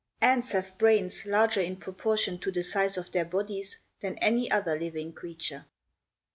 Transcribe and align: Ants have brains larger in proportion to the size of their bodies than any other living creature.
Ants 0.19 0.53
have 0.53 0.75
brains 0.79 1.27
larger 1.27 1.61
in 1.61 1.75
proportion 1.75 2.39
to 2.39 2.51
the 2.51 2.63
size 2.63 2.97
of 2.97 3.11
their 3.11 3.23
bodies 3.23 3.77
than 3.99 4.17
any 4.17 4.49
other 4.49 4.75
living 4.79 5.13
creature. 5.13 5.67